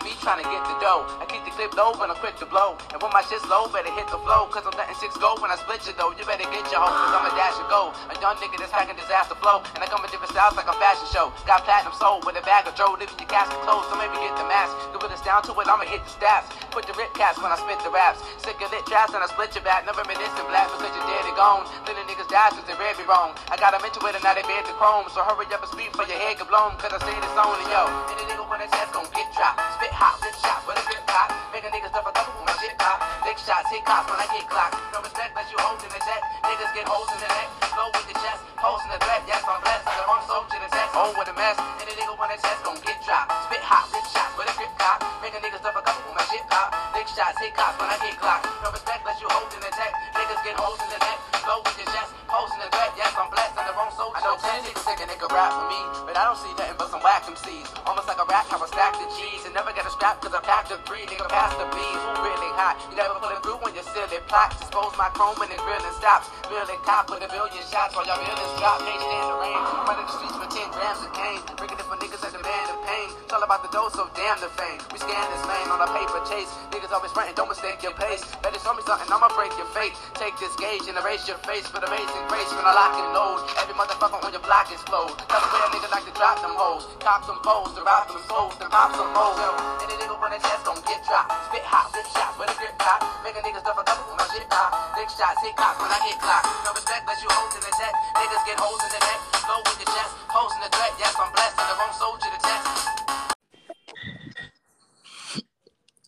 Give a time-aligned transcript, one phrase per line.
[0.00, 1.04] like me trying to get the dough.
[1.20, 2.76] I keep the clip low when I'm quick to blow.
[2.92, 4.48] And when my shit's low, better hit the flow.
[4.48, 6.12] Cause I'm letting six go when I split you though.
[6.16, 7.92] You better get your hoe, cause I'm a dash and go.
[8.08, 9.60] A young nigga that's hacking disaster flow.
[9.76, 11.32] And I come in different styles like a fashion show.
[11.44, 12.96] Got platinum soul with a bag of Joe.
[12.96, 14.72] Living your casket closed, so maybe get the mask.
[14.96, 16.48] The realest down to it, I'ma hit the stats.
[16.72, 18.24] Put the rip caps when I spit the raps.
[18.40, 19.84] Sick of lit traps and I split your back.
[19.84, 21.66] Never reminiscent black because you're dead and gone.
[21.84, 23.36] Little niggas die since they read me wrong.
[23.50, 25.10] I got them into it and now they bed the chrome.
[25.12, 26.78] So hurry up and speak for your head get blown.
[26.78, 27.82] Cause I say this on only yo.
[28.14, 29.58] Any nigga when it's gon' get dropped.
[29.78, 31.28] Spit hot, lip shot, with a grip pop.
[31.52, 33.02] Make a nigga stuff a couple with my shit pop.
[33.26, 34.76] Lick shots, hit cops when I get clocked.
[34.94, 36.22] No respect unless you hold holding the tech.
[36.44, 37.48] Niggas get holes in the neck.
[37.74, 39.24] Go with the chest, posting the threat.
[39.24, 39.88] Yes, I'm blessed.
[39.88, 40.92] I'm on soul to the test.
[40.92, 41.56] Oh, with a mess.
[41.80, 43.32] Any nigga when it's gon' get dropped.
[43.48, 45.00] Spit hot, lip shots with a grip pop.
[45.24, 46.68] Make a nigga stuff a couple with my shit pop.
[46.92, 48.44] Lick shots, hit cops when I get clocked.
[48.60, 49.92] No respect unless you holding the tech.
[50.12, 51.18] Niggas get holes in the neck.
[51.40, 52.92] Go with the chest, posting the threat.
[53.00, 53.56] Yes, I'm blessed.
[53.56, 54.44] I'm on soul to the test.
[54.44, 56.76] I know 10 niggas think a nigga rap for me, but I don't see nothing
[56.76, 57.68] but some whack MCs.
[57.88, 60.40] Almost like a rat, I stack the cheese and never get a strap cause I
[60.44, 61.08] packed the three.
[61.08, 62.76] Nigga, pass the bees, who really hot?
[62.92, 64.60] You never put it through when you're silly plots.
[64.60, 66.28] Expose my chrome when it really stops.
[66.44, 68.78] Billing cop with a billion shots while y'all villains drop.
[68.82, 69.60] Can't stand the rain.
[69.86, 71.40] Running the streets for 10 grams of cane.
[71.60, 73.08] Bringing it for niggas that demand the pain.
[73.22, 74.80] It's all about the dose, so damn the fame.
[74.90, 76.50] We scan this lane on a paper chase.
[76.74, 78.24] Niggas always frontin', don't mistake your pace.
[78.42, 79.94] Better show me something, I'ma break your fate.
[80.18, 83.46] Take this gauge and erase your face with amazing grace when I lock and load.
[83.62, 85.14] Every motherfucker on your block explode.
[85.30, 86.88] That's way a nigga like to drop them hoes.
[86.98, 89.38] Cop some foes, to rob them souls, then pop some hoes.
[89.84, 91.30] Any nigga run a test gon' get dropped.
[91.50, 92.98] Spit hot, lip shots with a grip pop.
[93.22, 94.74] Make a nigga stuff a couple with my shit pop.
[94.98, 96.50] Lick shots, hit cops when I get clocked.
[96.66, 97.94] No respect unless you hoes in the tech.
[98.18, 99.20] Niggas get holes in the neck.
[99.46, 100.92] Go with the chest, posting the threat.
[100.98, 102.66] Yes, I'm blessed, and the wrong soldier to test.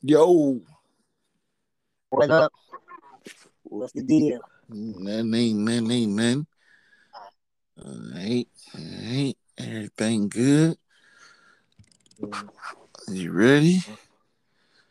[0.03, 0.61] Yo,
[2.11, 2.53] What up?
[3.65, 4.41] What's the deal?
[4.69, 6.47] man, ain't, man, ain't, man.
[7.83, 10.77] Uh, ain't, ain't everything good?
[13.09, 13.81] You ready?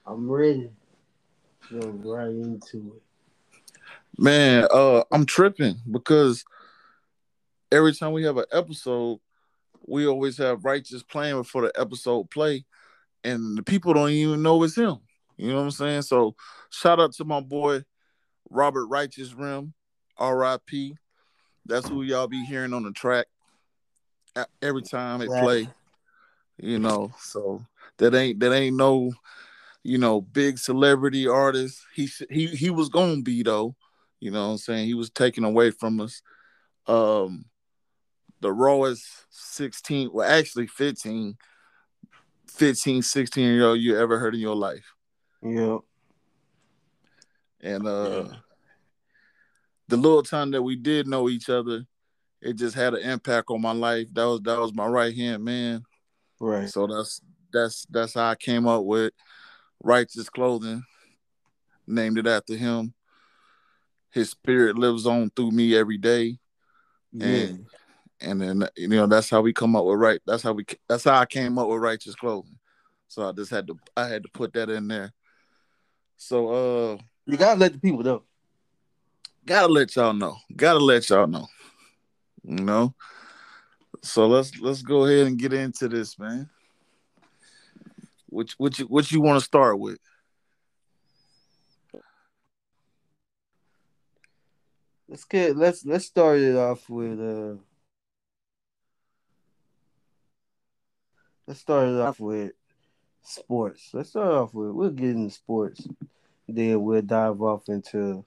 [0.06, 0.72] I'm ready.
[1.72, 3.02] Go right into it.
[4.18, 6.44] Man, uh, I'm tripping because
[7.72, 9.20] every time we have an episode,
[9.88, 12.66] we always have righteous playing before the episode play,
[13.24, 14.98] and the people don't even know it's him.
[15.38, 16.02] You know what I'm saying?
[16.04, 16.36] So
[16.70, 17.84] shout out to my boy
[18.50, 19.74] Robert Righteous Rim,
[20.18, 20.96] R.I.P.
[21.66, 23.28] That's who y'all be hearing on the track
[24.62, 25.40] every time it Right.
[25.40, 25.68] play.
[26.58, 27.66] You know, so
[27.98, 29.14] that ain't that ain't no,
[29.84, 31.82] you know, big celebrity artist.
[31.96, 33.76] He he he was gonna be though.
[34.20, 34.86] You know what I'm saying?
[34.86, 36.22] He was taken away from us.
[36.86, 37.46] Um
[38.42, 41.38] the rawest 16, well actually 15,
[42.48, 44.94] 15, 16 year old you ever heard in your life.
[45.42, 45.78] Yeah.
[47.62, 48.26] And uh
[49.88, 51.86] the little time that we did know each other,
[52.42, 54.08] it just had an impact on my life.
[54.14, 55.84] That was that was my right hand man.
[56.40, 56.70] Right.
[56.70, 59.14] So that's that's that's how I came up with
[59.84, 60.84] righteous clothing.
[61.86, 62.94] Named it after him.
[64.12, 66.38] His spirit lives on through me every day.
[67.12, 67.28] Yeah.
[67.28, 67.66] And
[68.22, 70.22] and then you know that's how we come up with right.
[70.26, 72.58] That's how we that's how I came up with righteous clothing.
[73.08, 75.12] So I just had to I had to put that in there.
[76.18, 78.24] So uh You gotta let the people know.
[79.46, 80.38] gotta let y'all know.
[80.56, 81.48] Gotta let y'all know.
[82.44, 82.96] You know.
[84.04, 86.50] So let's let's go ahead and get into this, man.
[88.28, 90.00] Which which what you want to start with?
[95.08, 97.62] Let's get let's let's start it off with uh
[101.52, 102.54] let's start it off with
[103.24, 103.90] sports.
[103.92, 105.86] Let's start off with we'll get into sports.
[106.48, 108.24] Then we'll dive off into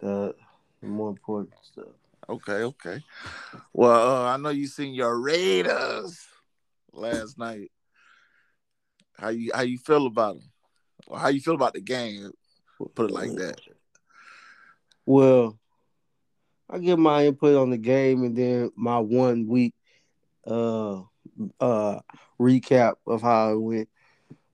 [0.00, 0.34] the,
[0.82, 1.96] the more important stuff.
[2.28, 3.02] Okay, okay.
[3.72, 6.20] Well, uh, I know you seen your Raiders
[6.92, 7.70] last night.
[9.18, 10.50] How you how you feel about them?
[11.06, 12.30] Or how you feel about the game?
[12.94, 13.58] Put it like that.
[15.06, 15.58] Well,
[16.68, 19.72] I give my input on the game and then my one week
[20.46, 21.00] uh
[21.60, 22.00] uh
[22.40, 23.88] recap of how it went.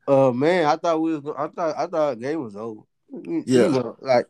[0.06, 2.82] Uh man, I thought we was go- I thought I thought the game was over.
[3.10, 3.68] You Yeah.
[3.68, 4.26] know, like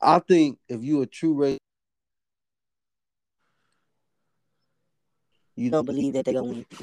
[0.00, 1.58] I think if you a true race
[5.56, 6.66] you don't believe that they're gonna win.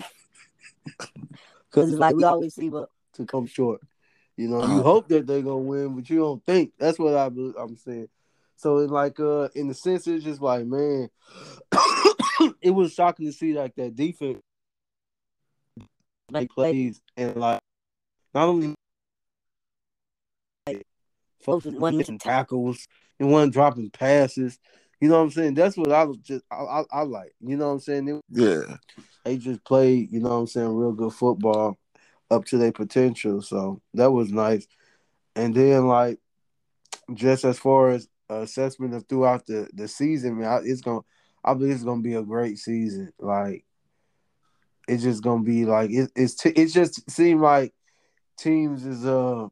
[1.72, 3.82] Cause it's like we always see but to come short.
[4.36, 4.84] You know, you Uh-huh.
[4.84, 6.74] hope that they're gonna win, but you don't think.
[6.80, 8.10] That's what I I'm saying.
[8.56, 11.10] So it's like uh in the sense it's just like man,
[12.62, 14.40] it was shocking to see like that defense
[16.34, 17.62] make plays and like
[18.34, 18.76] not only
[20.68, 20.84] like,
[21.42, 22.88] folks wasn't missing tackles
[23.20, 24.60] and wasn't dropping passes.
[25.00, 25.54] You know what I'm saying?
[25.56, 27.36] That's what I was just I, I, I like.
[27.42, 28.06] You know what I'm saying?
[28.06, 28.78] They, Yeah.
[29.26, 31.78] they just played, you know what I'm saying, real good football.
[32.32, 33.42] up to their potential.
[33.42, 34.66] So that was nice.
[35.36, 36.20] And then like
[37.14, 41.02] just as far as assessment of throughout the the season, man, it's gonna
[41.44, 43.12] I believe it's gonna be a great season.
[43.20, 43.66] Like
[44.88, 47.74] it's just gonna be like it, it's t- it just seemed like
[48.38, 49.48] teams is uh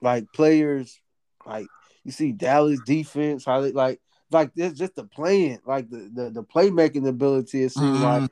[0.00, 1.00] like players
[1.46, 1.70] like
[2.04, 4.00] you see Dallas defense how they like
[4.30, 8.02] like this just the playing like the the, the playmaking ability it seems Mhm.
[8.02, 8.30] like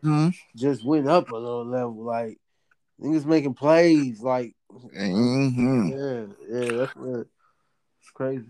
[0.57, 2.39] just went up a little level like
[3.01, 5.91] niggas making plays like Mhm.
[5.91, 7.27] yeah yeah that's what
[8.01, 8.47] it's crazy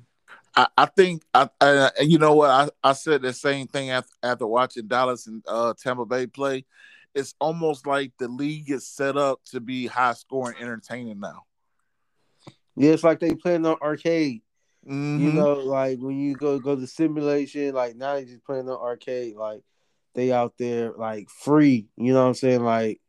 [0.54, 4.12] I, I think I, I you know what I, I said the same thing after,
[4.22, 6.64] after watching Dallas and uh, Tampa Bay play.
[7.14, 11.44] It's almost like the league is set up to be high scoring, entertaining now.
[12.76, 14.43] yeah it's like they playing on arcade
[14.87, 15.34] You Mhm.
[15.34, 19.37] know, like when you go go to simulation, like now they just playing on arcade,
[19.37, 19.62] like
[20.14, 21.88] they out there like free.
[21.96, 22.62] You know what I'm saying?
[22.64, 23.00] Like,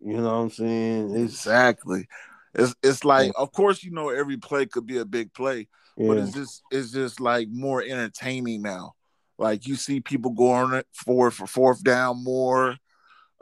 [0.00, 1.14] you know what I'm saying?
[1.14, 2.06] It's exactly.
[2.54, 6.18] It's it's like, of course, you know, every play could be a big play, but
[6.18, 8.94] it's just it's just like more entertaining now.
[9.38, 12.76] Like you see people going it for for fourth down more.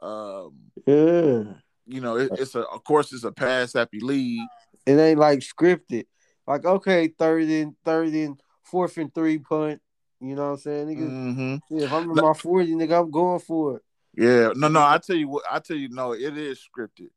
[0.00, 0.54] Um,
[0.86, 1.42] yeah.
[1.86, 4.48] you know, it, it's a of course it's a pass happy league.
[4.86, 6.06] It ain't like scripted.
[6.46, 9.80] Like okay, third and third and fourth and three punt.
[10.20, 10.88] You know what I'm saying?
[10.88, 13.82] Nigga, hmm yeah, if I'm in my forty, nigga, I'm going for it.
[14.14, 14.80] Yeah, no, no.
[14.80, 15.44] I tell you what.
[15.50, 16.12] I tell you, no.
[16.12, 17.10] It is scripted.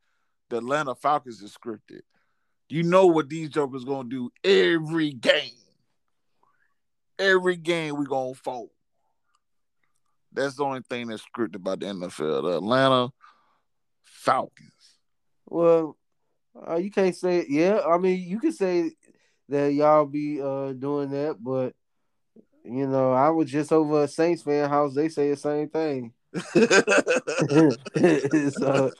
[0.49, 2.01] The Atlanta Falcons is scripted.
[2.69, 5.62] You know what these jokers gonna do every game.
[7.19, 8.69] Every game we gonna fold.
[10.31, 12.43] That's the only thing that's scripted about the NFL.
[12.43, 13.11] The Atlanta
[14.03, 14.97] Falcons.
[15.45, 15.97] Well,
[16.67, 17.81] uh, you can't say yeah.
[17.87, 18.91] I mean, you can say
[19.49, 21.73] that y'all be uh doing that, but
[22.63, 24.95] you know, I was just over a Saints fan house.
[24.95, 26.13] They say the same thing.
[28.53, 28.91] so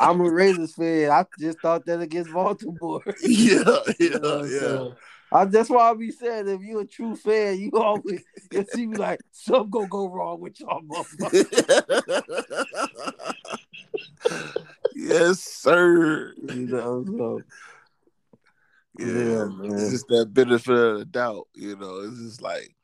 [0.00, 1.10] I'm a Raiders fan.
[1.10, 3.02] I just thought that against Baltimore.
[3.22, 3.62] yeah,
[3.98, 4.58] yeah, know, yeah.
[4.58, 4.94] so
[5.32, 8.86] I, that's why I be saying if you a true fan, you always you see
[8.86, 11.46] me like something gonna go wrong with y'all, motherfuckers.
[14.94, 16.34] yes, sir.
[16.36, 17.42] you know, so
[18.98, 19.72] Yeah, Yeah, man.
[19.72, 21.48] it's just that benefit of the doubt.
[21.54, 22.74] You know, it's just like,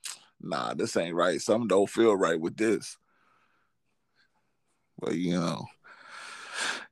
[0.40, 1.40] nah, this ain't right.
[1.40, 2.96] Something don't feel right with this.
[4.98, 5.66] But you know,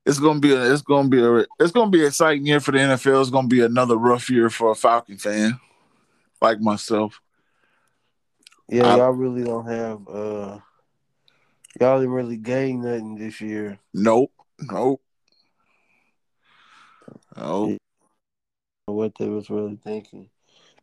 [0.06, 2.70] it's gonna be a, it's gonna be a, it's gonna be an exciting year for
[2.70, 3.20] the NFL.
[3.20, 5.58] It's gonna be another rough year for a Falcon fan
[6.40, 7.20] like myself.
[8.68, 10.58] yeah, I- y'all really don't have uh
[11.80, 13.80] y'all didn't really gain nothing this year.
[13.92, 15.02] Nope, nope,
[17.36, 17.78] nope.
[18.86, 20.30] what they was really thinking.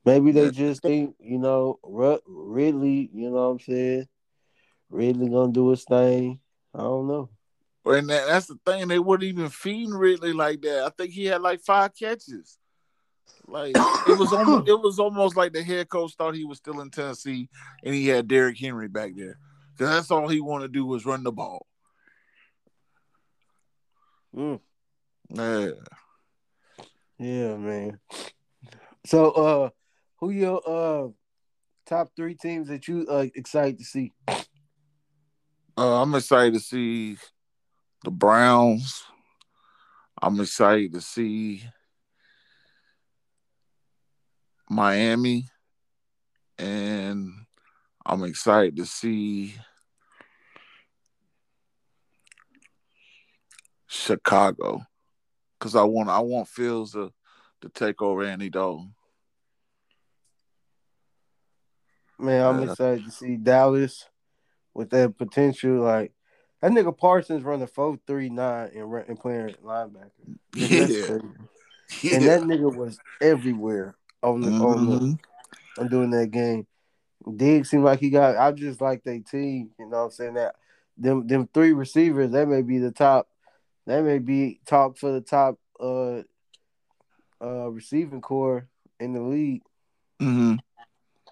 [0.05, 4.07] Maybe they just think, you know, Ridley, you know what I'm saying?
[4.89, 6.41] Ridley gonna do his thing.
[6.75, 7.29] I don't know.
[7.85, 8.88] And that, that's the thing.
[8.88, 10.85] They wouldn't even feed Ridley like that.
[10.85, 12.57] I think he had like five catches.
[13.45, 16.80] Like it was almost it was almost like the head coach thought he was still
[16.80, 17.50] in Tennessee
[17.83, 19.38] and he had Derrick Henry back there.
[19.77, 21.65] Cause that's all he wanted to do was run the ball.
[24.35, 24.59] Mm,
[25.30, 25.71] Yeah.
[27.19, 28.00] yeah, man.
[29.06, 29.69] So uh
[30.19, 31.09] who your uh
[31.85, 34.13] top three teams that you uh excited to see?
[35.75, 37.18] Uh, I'm excited to see
[38.04, 39.04] the Browns.
[40.22, 41.64] I'm excited to see
[44.69, 45.48] Miami.
[46.57, 47.31] And
[48.06, 49.56] I'm excited to see
[53.88, 54.81] Chicago.
[55.60, 57.12] Cause I want I want Fields to,
[57.62, 58.94] to take over Andy Dalton.
[62.19, 62.72] Man, I'm Yeah.
[62.72, 64.10] excited to see Dallas
[64.74, 65.81] with that potential.
[65.81, 66.12] Like
[66.63, 70.09] that nigga Parsons running four three nine and, run- and playing linebacker.
[70.55, 70.67] Yeah.
[72.01, 72.15] yeah.
[72.15, 75.19] And that nigga was everywhere on the on the Mhm.
[75.77, 76.65] on doing that game.
[77.35, 78.37] Diggs seemed like he got.
[78.37, 79.71] I just like their team.
[79.77, 80.33] You know what I'm saying?
[80.35, 80.55] That
[80.97, 82.31] them them three receivers.
[82.31, 83.27] That may be the top.
[83.85, 86.21] That may be top for the top uh
[87.41, 88.69] uh receiving corps
[89.01, 89.63] in the league
[90.21, 90.59] Mhm.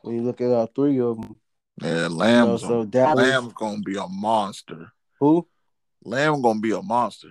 [0.01, 1.38] when you look at all three of them.
[1.81, 4.91] Yeah, You know, Lamb's, so Dallas, Lamb's gonna be a monster.
[5.22, 5.48] Who?
[6.04, 7.30] Lamb gonna be a monster.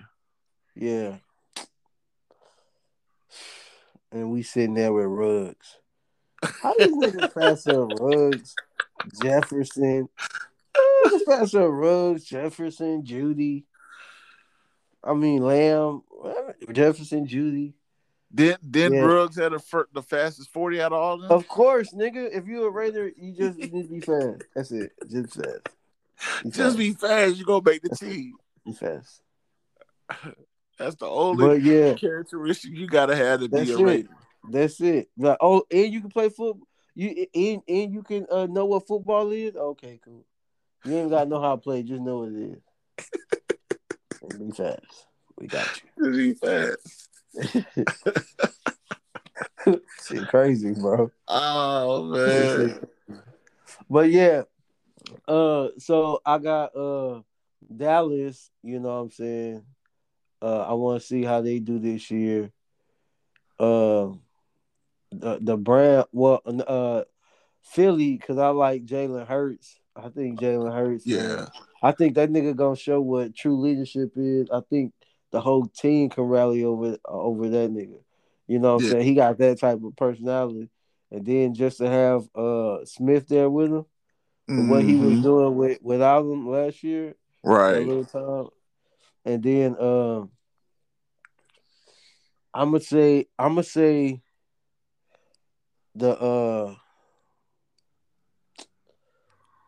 [0.75, 1.17] Yeah.
[4.13, 5.77] And we sitting there with Ruggs.
[6.41, 8.55] How these niggas pass up Ruggs,
[9.21, 10.09] Jefferson?
[11.27, 13.65] Pass up Ruggs, Jefferson, Jeudy.
[15.03, 16.03] I mean Lamb,
[16.71, 17.73] Jefferson, Jeudy.
[18.33, 19.03] Didn't didn't Yeah.
[19.03, 21.31] Ruggs had the, fir- the fastest forty out of all of them?
[21.31, 22.29] Of course, nigga.
[22.33, 24.43] If you a Raider, you just need to be fast.
[24.55, 24.93] That's it.
[25.09, 25.67] Just fast.
[26.43, 28.35] Be Just be fast, you gonna make the team.
[28.65, 29.21] Be fast.
[30.77, 33.83] That's the only But yeah, characteristic you gotta have to That's be a it.
[33.83, 34.09] Raider.
[34.49, 35.09] that's it.
[35.17, 36.67] Like, oh, and you can play football.
[36.95, 39.55] You and and you can uh, know what football is.
[39.55, 40.25] Okay, cool.
[40.83, 41.83] You ain't gotta know how to play.
[41.83, 42.57] Just know what it
[44.31, 44.39] is.
[44.39, 45.05] Be fast.
[45.37, 47.09] We got He fast.
[49.67, 49.81] you.
[50.07, 51.11] Shit, crazy, bro.
[51.27, 52.79] Oh man.
[53.89, 54.43] but yeah,
[55.27, 57.21] uh, so I got uh
[57.75, 58.49] Dallas.
[58.63, 59.63] You know what I'm saying.
[60.41, 62.51] Uh, I want to see how they do this year.
[63.59, 64.09] Uh,
[65.11, 67.03] the the brand well uh
[67.61, 69.77] Philly because I like Jalen Hurts.
[69.95, 71.05] I think Jalen Hurts.
[71.05, 71.47] Yeah.
[71.83, 74.49] I think that nigga gonna show what true leadership is.
[74.51, 74.93] I think
[75.31, 77.99] the whole team can rally over over that nigga.
[78.47, 79.05] You know what I'm saying?
[79.05, 80.69] He got that type of personality.
[81.11, 83.85] And then just to have uh Smith there with him,
[84.55, 85.23] for what he was Mhm.
[85.23, 87.87] doing with without him last year, Right.
[87.87, 88.49] little time.
[89.25, 90.31] And then um
[92.53, 94.21] I'm gonna say I'm gonna say
[95.95, 96.75] the uh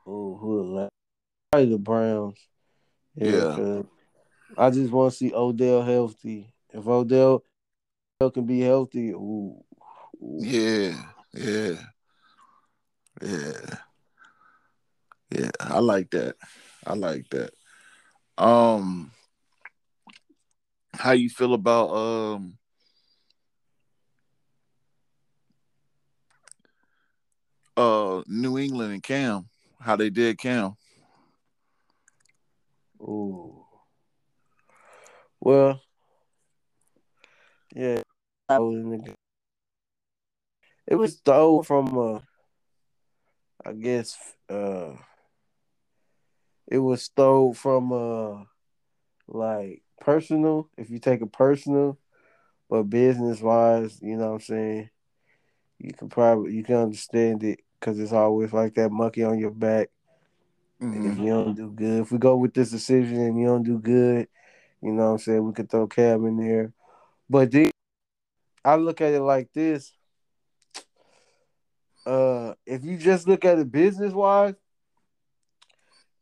[0.05, 0.89] oh who?
[1.51, 2.39] Probably the Browns.
[3.15, 3.81] yeah.
[4.57, 6.53] I just want to see Odell healthy.
[6.73, 7.43] If Odell
[8.33, 9.63] can be healthy, ooh,
[10.21, 10.37] ooh.
[10.39, 10.95] Yeah.
[11.33, 11.75] Yeah.
[13.21, 13.75] Yeah.
[15.33, 15.49] Yeah.
[15.59, 16.35] I like that.
[16.85, 17.51] I like that.
[18.37, 19.11] Um
[20.93, 22.57] how you feel about um
[27.75, 29.49] uh New England and Cam?
[29.79, 30.75] How they did Cam?
[33.01, 33.65] Ooh.
[35.39, 35.81] Well,
[37.75, 38.01] yeah,
[38.47, 39.15] I was in the.
[40.85, 42.19] It was stole from uh
[43.65, 44.15] I guess
[44.49, 44.93] uh
[46.73, 48.43] it was stole from uh
[49.27, 51.99] like personal, if you take it personal,
[52.67, 54.89] but business wise, you know what I'm saying?
[55.77, 59.51] You can probably you can understand it because it's always like that monkey on your
[59.51, 59.89] back.
[60.79, 63.63] And if you don't do good, if we go with this decision and you don't
[63.63, 64.27] do good,
[64.81, 66.73] you know what I'm saying, we could throw Cam in there.
[67.29, 67.69] But then
[68.65, 69.93] I look at it like this.
[72.03, 74.55] Uh if you just look at it business wise,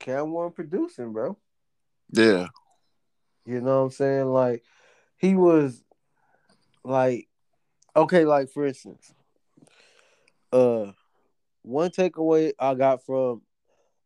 [0.01, 1.37] Cam wasn't producing, bro.
[2.11, 2.47] Yeah.
[3.45, 4.25] You know what I'm saying?
[4.25, 4.63] Like
[5.17, 5.83] he was
[6.83, 7.27] like
[7.95, 9.13] okay, like for instance,
[10.51, 10.91] uh
[11.61, 13.43] one takeaway I got from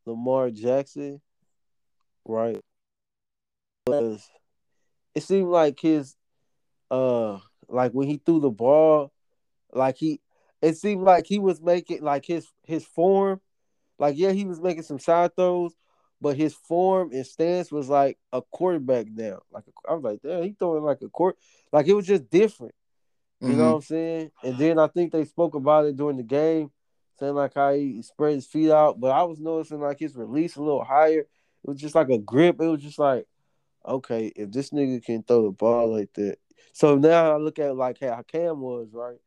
[0.06, 1.22] Lamar Jackson,
[2.26, 2.60] right,
[3.88, 4.22] was
[5.16, 6.16] it seemed like his
[6.92, 9.14] uh like when he threw the ball,
[9.72, 10.20] like he
[10.62, 13.40] it seemed like he was making like his his form,
[13.98, 15.74] like yeah, he was making some side throws,
[16.26, 19.42] but his form and stance was like a quarterback now.
[19.52, 21.38] Like I was like, damn, he throwing like a court,
[21.72, 22.74] like it was just different.
[23.42, 23.62] You know mm-hmm.
[23.62, 24.32] what I'm saying?
[24.44, 26.72] And then I think they spoke about it during the game,
[27.20, 29.00] saying like how he spread his feet out.
[29.00, 31.20] But I was noticing like his release a little higher.
[31.20, 31.28] It
[31.64, 32.60] was just like a grip.
[32.60, 33.28] It was just like,
[33.88, 36.40] okay, if this nigga can throw the ball like that.
[36.74, 39.20] So now I look at like how Cam was, right?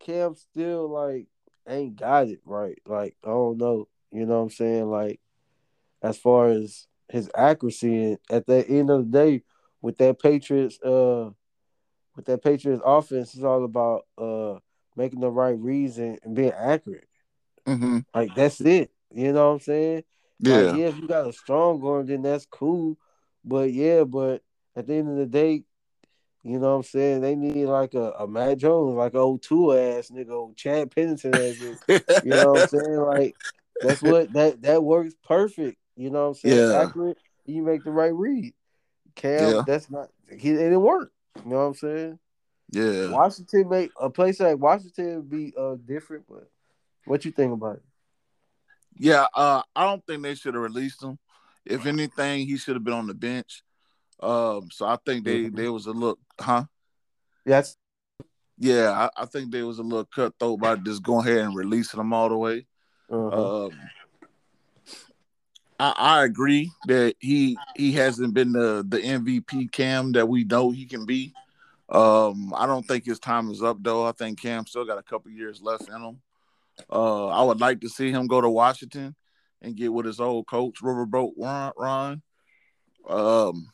[0.00, 1.28] Cam still like
[1.68, 2.82] ain't got it right.
[2.84, 3.86] Like, I don't know.
[4.10, 4.90] You know what I'm saying?
[4.90, 5.20] Like,
[6.02, 9.42] as far as his accuracy and at the end of the day,
[9.80, 11.30] with that Patriots uh
[12.16, 14.58] with that Patriots offense, it's all about uh
[14.96, 17.08] making the right reads and, and being accurate.
[17.66, 18.00] Mm-hmm.
[18.14, 18.90] Like that's it.
[19.14, 20.04] You know what I'm saying?
[20.38, 20.56] Yeah.
[20.56, 22.96] Like, yeah, if you got a strong arm, then that's cool.
[23.44, 24.42] But yeah, but
[24.74, 25.64] at the end of the day,
[26.44, 27.20] you know what I'm saying?
[27.20, 31.34] They need like a, a Mac Jones, like old two ass nigga, old Chad Pennington
[31.34, 31.60] ass.
[31.60, 31.76] You
[32.24, 32.96] know what I'm saying?
[32.96, 33.36] Like
[33.80, 35.78] that's what that that works perfect.
[35.96, 36.70] You know what I'm saying?
[36.70, 36.82] Yeah.
[36.82, 37.18] Accurate.
[37.44, 38.54] You make the right read.
[39.14, 39.62] Cam, Yeah.
[39.66, 41.12] that's not he it didn't work.
[41.44, 42.18] You know what I'm saying?
[42.70, 43.10] yeah.
[43.10, 46.50] Washington make a place like Washington would be uh different, but
[47.04, 47.82] what you think about it?
[48.94, 51.18] Yeah, uh, I don't think they should have released him.
[51.64, 53.62] If anything, he should have been on the bench.
[54.20, 55.56] Um, so I think they Mhm.
[55.56, 56.64] they was a look, huh?
[57.44, 57.76] Yes.
[58.58, 61.98] Yeah, I, I think they was a little cutthroat by just going ahead and releasing
[61.98, 62.66] them all the way.
[63.10, 63.64] uh-huh.
[63.66, 63.70] Um,
[65.82, 70.70] I, I agree that he he hasn't been the the MVP Cam that we know
[70.70, 71.34] he can be.
[71.88, 74.06] Um, I don't think his time is up though.
[74.06, 76.22] I think Cam still got a couple years left in him.
[76.88, 79.16] Uh, I would like to see him go to Washington
[79.60, 81.72] and get with his old coach Riverboat Ron.
[81.76, 82.22] Ron.
[83.08, 83.66] Um,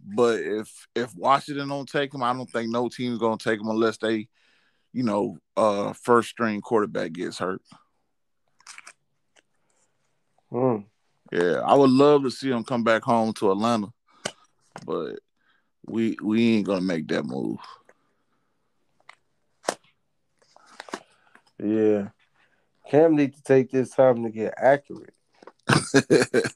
[0.00, 3.68] but if if Washington don't take him, I don't think no team's gonna take him
[3.68, 4.26] unless they,
[4.92, 7.62] you know, uh, first string quarterback gets hurt.
[10.50, 10.86] Mm.
[11.32, 13.90] Yeah, I would love to see him come back home to Atlanta,
[14.84, 15.18] but
[15.86, 17.58] we we ain't gonna make that move.
[21.58, 22.08] Yeah.
[22.90, 25.14] Cam need to take this time to get accurate.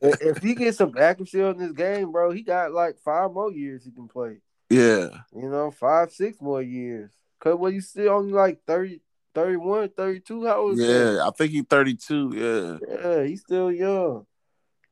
[0.02, 3.85] If he gets some accuracy on this game, bro, he got like five more years
[3.85, 4.38] he can play.
[4.68, 7.11] yeah, You know, five, six more years.
[7.40, 9.00] Cause when you still only like 30,
[9.35, 11.14] 31, 32, how old is that?
[11.14, 11.26] yeah.
[11.26, 12.33] I think he's 32.
[12.35, 14.26] Yeah, Yeah, he's still young.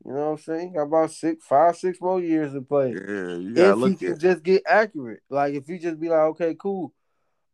[0.06, 0.72] You know what I'm saying?
[0.74, 2.90] Got about six, five, six more years to play.
[2.90, 3.34] yeah.
[3.36, 4.18] You gotta if he look can at.
[4.18, 5.22] just get accurate.
[5.30, 6.92] Like if you just be like, okay, cool.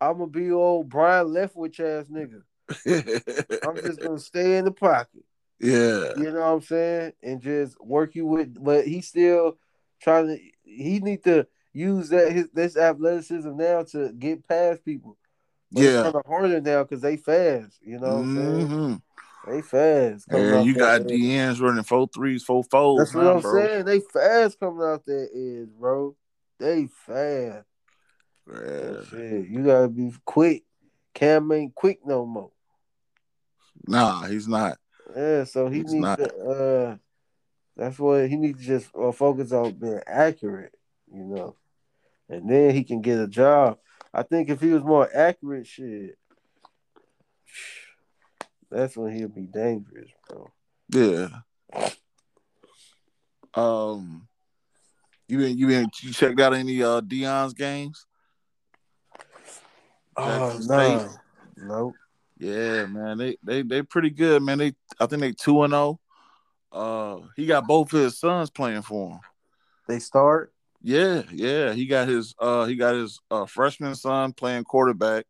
[0.01, 2.43] I'm gonna be old Byron Leftwich ass nigga.
[3.69, 5.25] I'm just gonna stay in the pocket.
[5.61, 7.13] yeah, You know what I'm saying?
[7.23, 9.59] And just work you with but he's still
[10.03, 15.17] trying to he need to use that his this athleticism now to get past people.
[15.71, 15.89] But Yeah.
[15.91, 17.79] it's kind of harder now because they fast.
[17.83, 18.69] You know what I'm saying?
[18.69, 18.95] Mm-hmm.
[19.47, 20.29] They fast.
[20.29, 21.03] coming Yeah, you got.
[21.03, 22.99] DNs running four threes, four fours.
[22.99, 23.67] That's what I'm bro.
[23.67, 23.85] saying.
[23.87, 26.15] They fast coming out that edge, bro.
[26.59, 27.67] They fast.
[28.47, 29.05] Yeah.
[29.09, 30.65] Shit, you gotta be quick.
[31.15, 32.51] Cam ain't quick no more.
[33.87, 34.79] Nah, he's not.
[35.17, 36.19] Yeah, so he He's needs not.
[36.19, 36.37] to.
[36.37, 36.97] Uh,
[37.77, 40.75] that's what he needs to just uh, focus on being accurate,
[41.13, 41.57] you know,
[42.29, 43.79] and then he can get a job.
[44.13, 46.19] I think if he was more accurate, shit,
[48.71, 50.51] that's when he'll be dangerous, bro.
[50.93, 51.29] Yeah.
[53.55, 54.29] Um,
[55.29, 58.07] you been you been you checked out any uh Deion's games?
[60.17, 61.09] Oh no,
[61.57, 61.95] nope.
[62.39, 64.59] Yeah, man, they they they pretty good, man.
[64.59, 66.01] They I think they two and zero.
[66.73, 69.21] Uh, he got both his sons playing for him.
[69.89, 70.53] They start.
[70.83, 71.73] Yeah, yeah.
[71.73, 75.27] He got his uh he got his uh freshman son playing quarterback,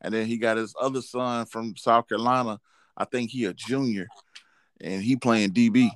[0.00, 2.60] and then he got his other son from South Carolina.
[2.96, 4.08] I think he a junior,
[4.80, 5.90] and he playing DB.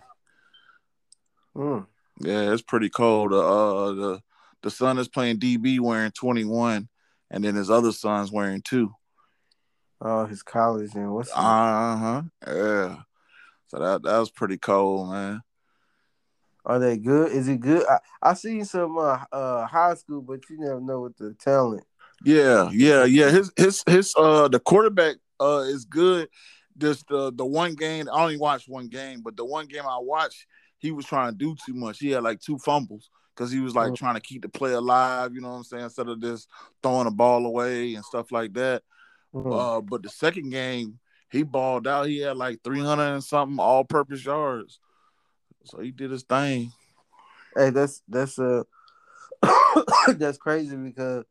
[1.57, 1.87] Mm.
[2.21, 3.33] Yeah, it's pretty cold.
[3.33, 4.21] Uh, the
[4.63, 6.89] the son is playing DB wearing 21,
[7.31, 8.95] and then his other son's wearing two.
[10.01, 12.23] Oh, his college and what's Uh huh.
[12.47, 12.97] Yeah.
[13.69, 15.43] So that that was pretty cold, man.
[16.67, 17.33] Are they good?
[17.33, 17.87] Is he good?
[17.89, 21.85] I, I seen some uh, uh high school, but you never know what the talent.
[22.25, 23.31] Yeah, yeah, yeah.
[23.31, 26.29] His his his uh the quarterback uh is good.
[26.77, 29.99] Just the the one game I only watched one game, but the one game I
[30.01, 30.47] watched,
[30.79, 31.99] he was trying to do too much.
[31.99, 33.97] He had like two fumbles because he was like Mm.
[33.97, 35.35] trying to keep the play alive.
[35.35, 35.85] You know what I'm saying?
[35.85, 36.49] Instead of just
[36.83, 38.83] throwing the ball away and stuff like that.
[39.35, 39.53] Mm.
[39.53, 40.99] Uh, but the second game,
[41.31, 42.09] he balled out.
[42.09, 44.79] He had like 300 and something all-purpose yards.
[45.65, 46.73] So he did his thing.
[47.57, 48.65] Hey, that's that's uh
[50.17, 51.25] that's crazy because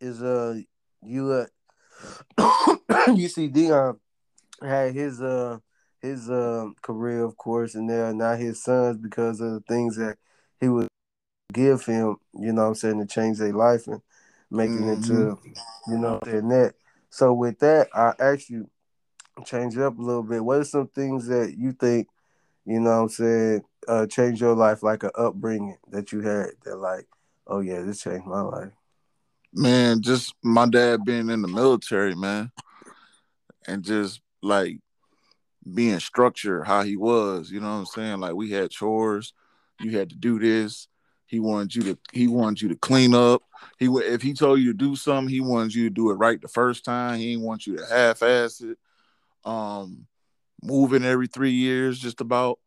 [0.00, 0.58] is uh
[1.02, 1.46] you uh
[3.14, 3.98] you see Deion
[4.62, 5.58] had his uh
[6.00, 10.16] his uh career of course and they're not his sons because of the things that
[10.60, 10.88] he would
[11.52, 14.00] give him, you know what I'm saying, to change their life and
[14.50, 15.38] make it to
[15.88, 16.74] you know their net.
[17.10, 18.64] So with that, I actually
[19.44, 20.44] change it up a little bit.
[20.44, 22.08] What are some things that you think,
[22.64, 26.50] you know what I'm saying, uh change your life like an upbringing that you had
[26.64, 27.06] that like,
[27.46, 28.72] oh yeah, this changed my life.
[29.52, 32.50] man, just my dad being in the military, man,
[33.66, 34.78] and just like
[35.74, 38.20] being structured how he was, you know what I'm saying?
[38.20, 39.32] Like we had chores,
[39.80, 40.88] you had to do this.
[41.26, 43.42] He wanted you to he wanted you to clean up.
[43.78, 46.40] He if he told you to do something, he wanted you to do it right
[46.40, 47.18] the first time.
[47.18, 48.78] He didn't want you to half ass it.
[49.44, 50.06] Um
[50.62, 52.58] moving every three years, just about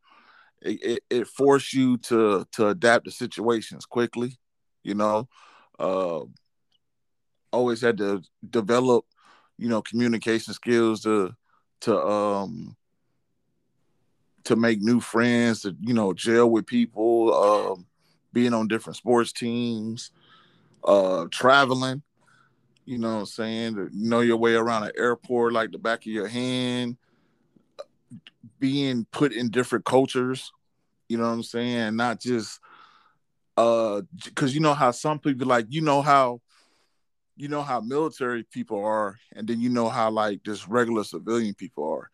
[0.61, 4.37] it, it, it forced you to to adapt to situations quickly,
[4.83, 5.27] you know.
[5.79, 6.21] Uh
[7.51, 9.05] always had to develop,
[9.57, 11.35] you know, communication skills to
[11.81, 12.75] to um
[14.43, 17.85] to make new friends, to you know, jail with people, um,
[18.33, 20.11] being on different sports teams,
[20.83, 22.01] uh, traveling.
[22.85, 23.75] You know what I'm saying?
[23.75, 26.97] To know your way around an airport like the back of your hand,
[28.59, 30.51] being put in different cultures,
[31.07, 31.95] you know what I'm saying?
[31.95, 32.59] Not just
[33.57, 36.39] uh because you know how some people like you know how
[37.41, 41.55] you know how military people are, and then you know how like just regular civilian
[41.55, 42.11] people are.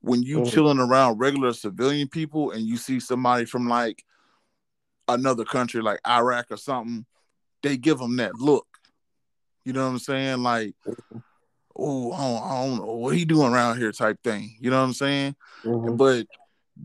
[0.00, 0.52] When you Mhm.
[0.52, 4.04] chilling around regular civilian people and you see somebody from like
[5.08, 7.04] another country like Iraq or something,
[7.64, 8.68] they give them that look.
[9.64, 10.40] You know what I'm saying?
[10.44, 10.76] Like,
[11.74, 14.56] oh, I don't, I don't know what he doing around here, type thing.
[14.60, 15.34] You know what I'm saying?
[15.64, 15.96] Mhm.
[15.96, 16.26] But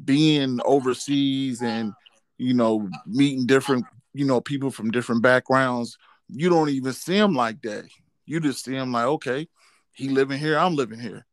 [0.05, 1.93] being overseas and
[2.39, 5.99] you know meeting different you know people from different backgrounds,
[6.31, 7.85] you don't even see him like that.
[8.25, 9.47] You just see him like, okay,
[9.93, 11.25] he living here, I'm living here,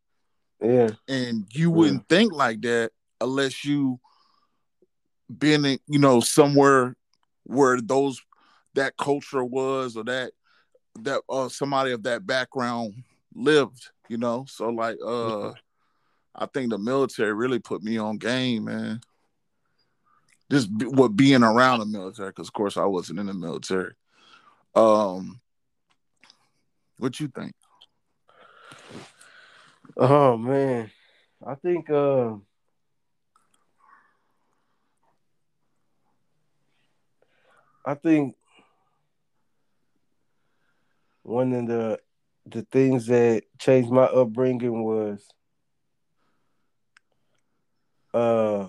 [0.61, 0.91] Yeah.
[1.07, 4.01] and you wouldn't think like that unless you
[5.29, 6.97] been in, you know somewhere
[7.45, 8.21] where those
[8.75, 10.33] that culture was or that
[11.01, 12.95] that uh somebody of that background
[13.35, 14.45] lived, you know.
[14.49, 15.53] So like uh
[16.35, 19.01] I think the military really put me on game, man.
[20.51, 23.95] Just be, what being around the military, because of course I wasn't in the military.
[24.75, 25.41] Um,
[26.99, 27.53] what you think?
[29.97, 30.91] Oh man,
[31.47, 32.35] I think uh,
[37.85, 38.35] I think
[41.23, 41.99] one of the
[42.47, 45.27] the things that changed my upbringing was
[48.15, 48.69] uh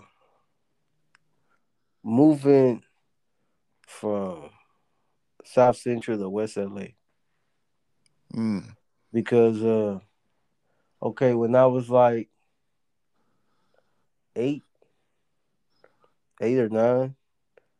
[2.03, 2.83] moving
[3.87, 4.49] from
[5.49, 6.89] South Central to West LA.
[8.35, 8.75] Mm.
[9.11, 9.99] Because uh
[11.01, 12.29] okay, when I was like
[14.35, 14.63] eight,
[16.39, 17.15] eight or nine,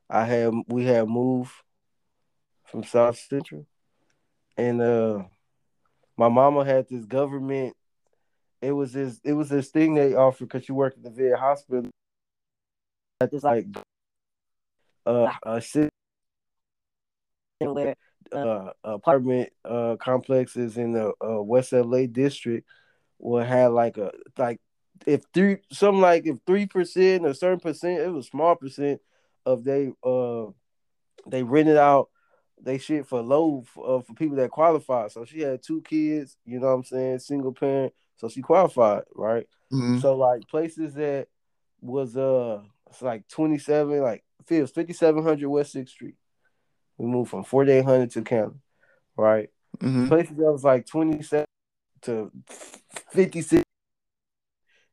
[0.09, 1.51] I had we had moved
[2.65, 3.67] from South Central,
[4.57, 5.23] and uh,
[6.17, 7.75] my mama had this government.
[8.63, 9.21] It was this.
[9.23, 11.91] It was this thing they offered because she worked at the VA hospital.
[13.21, 13.67] At this like
[15.05, 15.89] uh, a city
[17.67, 17.95] where
[18.31, 22.67] uh, apartment uh, complexes in the uh, West LA district
[23.17, 24.59] will have like a like
[25.05, 29.01] if three something like if three percent or certain percent, it was small percent
[29.45, 30.45] of they uh
[31.27, 32.09] they rented out
[32.61, 35.07] they shit for low for, uh, for people that qualify.
[35.07, 37.93] So she had two kids, you know what I'm saying, single parent.
[38.17, 39.47] So she qualified, right?
[39.71, 40.01] Mhm.
[40.01, 41.27] So like places that
[41.81, 46.15] was uh it's like 27, like feels 5700 West Sixth Street.
[46.99, 48.55] We moved from 4800 to Canada,
[49.15, 49.49] right?
[49.79, 50.09] Mhm.
[50.09, 51.45] Places that was like 27
[52.01, 52.31] to
[53.11, 53.63] 56.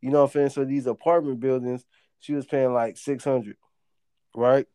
[0.01, 0.49] You know what I'm saying?
[0.51, 1.85] So these apartment buildings,
[2.21, 3.57] she was paying like 600,
[4.37, 4.67] right?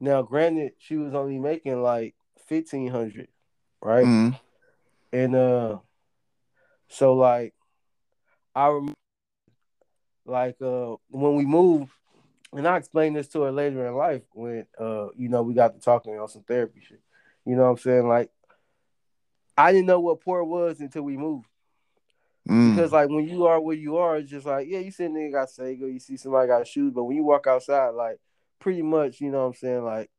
[0.00, 2.14] Now, granted, she was only making like
[2.46, 3.28] 1500,
[3.82, 4.06] right?
[4.06, 4.40] Mhm.
[5.12, 5.78] And uh,
[6.88, 7.52] so like,
[8.54, 8.94] I remember,
[10.24, 11.90] like uh, when we moved,
[12.52, 15.74] and I explained this to her later in life when uh, you know, we got
[15.74, 17.00] to talking on some therapy shit.
[17.44, 18.08] You know what I'm saying?
[18.08, 18.30] Like,
[19.56, 21.46] I didn't know what poor was until we moved.
[22.48, 22.74] Mm.
[22.74, 25.30] Because like when you are where you are, it's just like, yeah, you sitting there
[25.30, 28.18] got Sega, you see somebody got shoes, but when you walk outside, like
[28.58, 30.10] pretty much, you know what I'm saying, like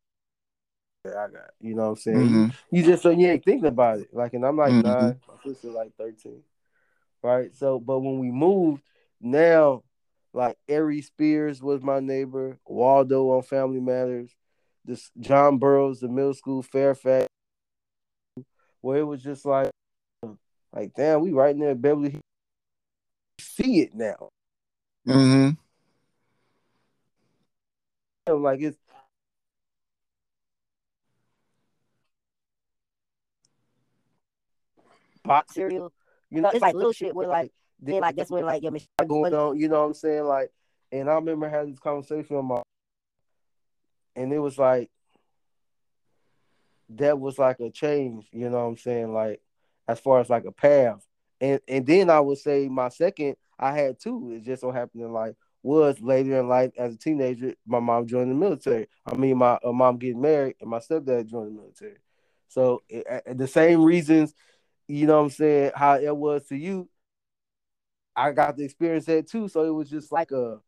[1.06, 2.30] yeah, I got, you know what I'm saying?
[2.30, 2.54] Mhm.
[2.72, 4.10] You just so you ain't thinking about it.
[4.14, 4.84] Like, and I'm like Mhm.
[4.84, 6.44] nine, my sister like 13.
[7.24, 7.54] Right.
[7.56, 8.84] So, but when we moved,
[9.20, 9.84] now
[10.34, 14.36] like Ari Spears was my neighbor, Waldo on Family Matters,
[14.86, 17.28] this John Burroughs, the middle school, Fairfax,
[18.82, 19.70] where it was just like,
[20.74, 22.24] like damn, we right near Beverly Hills.
[23.40, 24.30] See it now.
[25.08, 25.58] Mhm.
[28.28, 28.78] Like it's
[35.24, 35.92] box cereal.
[36.30, 38.74] You know, it's like little shit where like then like that's when like your
[39.08, 40.26] going on, you know what I'm saying?
[40.26, 40.52] Like
[40.92, 42.62] and I remember having this conversation with my
[44.16, 44.90] and it was like
[46.90, 49.14] that was like a change, you know what I'm saying?
[49.14, 49.42] Like
[49.88, 51.06] as far as like a path.
[51.40, 54.34] And and then I would say my second I had two.
[54.36, 58.08] It just so happened in like was later in life as a teenager, my mom
[58.08, 58.88] joined the military.
[59.06, 61.98] I mean, my uh, mom getting married and my stepdad joined the military.
[62.48, 64.34] So it, uh, the same reasons,
[64.88, 66.90] you know what I'm saying, how it was to you,
[68.16, 69.48] I got to experience that too.
[69.48, 70.60] So it was just like a,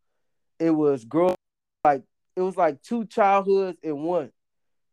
[0.60, 1.36] it was growing
[1.84, 2.03] like
[2.36, 4.32] it was like two childhoods in one.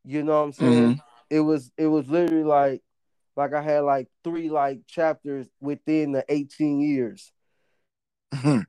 [0.05, 0.93] You know what I'm saying?
[0.95, 1.01] Mm-hmm.
[1.31, 2.83] It was it was literally like
[3.37, 7.33] like I had like three like chapters within the 18 years.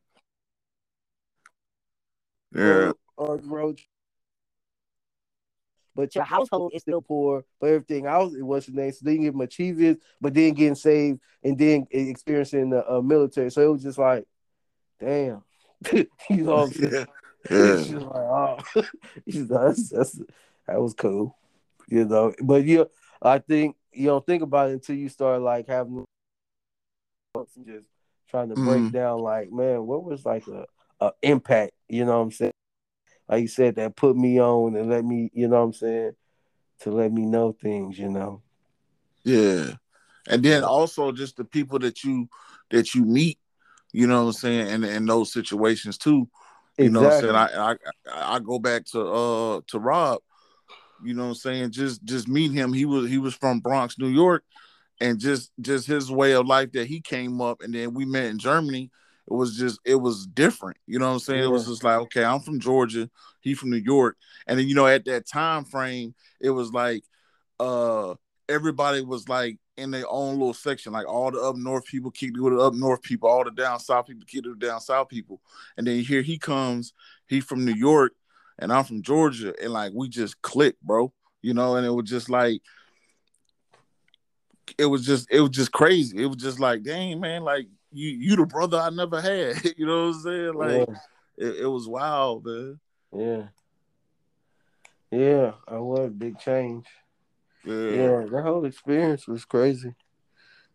[2.53, 2.91] Yeah.
[3.15, 3.79] Or road.
[5.95, 8.99] But your household is still poor, but everything else it wasn't nice.
[8.99, 13.01] So then you get them achievements, but then getting saved and then experiencing the uh,
[13.01, 13.51] military.
[13.51, 14.25] So it was just like,
[14.99, 15.43] damn,
[15.91, 16.91] you know what I'm saying?
[16.93, 17.05] Yeah.
[17.49, 18.57] It's just like, oh,
[19.25, 20.19] you know, that's, that's
[20.67, 21.35] that was cool,
[21.89, 22.33] you know.
[22.41, 22.89] But you,
[23.21, 26.05] I think you don't think about it until you start like having
[27.65, 27.85] just
[28.29, 28.91] trying to break Mhm.
[28.91, 29.19] down.
[29.21, 30.65] Like, man, what was like a,
[30.99, 31.73] a impact?
[31.89, 32.51] You know what I'm saying?
[33.31, 36.11] Like you said, that put me on and let me, you know what I'm saying,
[36.81, 37.97] to let me know things.
[37.97, 38.41] You know.
[39.23, 39.75] Yeah.
[40.27, 42.27] And then also just the people that you
[42.69, 43.39] that you meet,
[43.91, 46.29] you know what I'm saying, in, in those situations too.
[46.77, 47.35] You know what I'm saying?
[47.35, 47.75] I, I
[48.35, 50.19] I go back to uh to Rob,
[51.03, 51.71] you know what I'm saying?
[51.71, 52.73] Just just meet him.
[52.73, 54.43] He was he was from Bronx, New York,
[54.99, 58.25] and just just his way of life that he came up and then we met
[58.25, 58.91] in Germany.
[59.29, 60.77] It was just it was different.
[60.87, 61.43] You know what I'm saying?
[61.43, 64.17] It was just like, okay, I'm from Georgia, he from New York.
[64.47, 67.03] And then you know, at that time frame, it was like
[67.59, 68.15] uh
[68.49, 70.93] everybody was like in their own little section.
[70.93, 73.51] Like all the up north people kicked it with the up north people, all the
[73.51, 75.41] down south people kicked it with the down south people.
[75.77, 76.93] And then here he comes,
[77.27, 78.13] he from New York
[78.61, 81.11] and I'm from Georgia, and like we just clicked, bro.
[81.41, 82.61] You know, and it was just like
[84.77, 86.23] it was just it was just crazy.
[86.23, 89.63] It was just like, dang man, like you you the brother I never had.
[89.77, 90.53] you know what I'm saying?
[90.53, 90.95] Like Yeah.
[91.37, 92.79] it, it was wild, man.
[93.13, 93.43] Yeah.
[95.11, 96.85] Yeah, I was big change.
[97.65, 97.73] Yeah.
[97.73, 99.93] Yeah, that whole experience was crazy.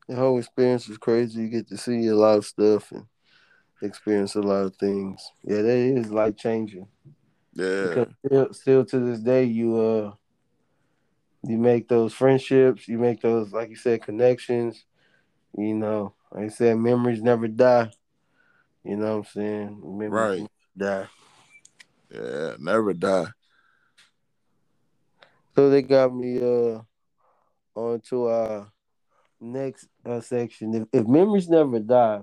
[0.09, 1.43] The whole experience was crazy.
[1.43, 3.07] You get to see a lot of stuff and
[3.83, 5.33] experience a lot of things.
[5.43, 6.87] Yeah, that is life changing.
[7.55, 7.89] Yeah.
[7.89, 10.13] Because still, still to this day, you uh,
[11.43, 12.87] you make those friendships.
[12.87, 14.85] You make those, like you said, connections.
[15.57, 17.91] You know, like I said, memories never die.
[18.85, 19.99] You know what I'm saying?
[19.99, 20.51] Memories Right.
[20.77, 21.09] die.
[22.11, 22.57] Yeah.
[22.59, 23.27] Never die.
[25.55, 26.81] So they got me uh
[27.75, 28.73] on to our
[29.41, 30.75] next uh, section.
[30.75, 32.23] If, if memories never die,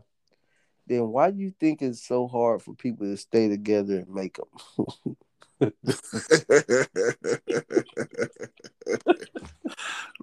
[0.87, 4.37] then why do you think it's so hard for people to stay together and make
[4.37, 4.47] them?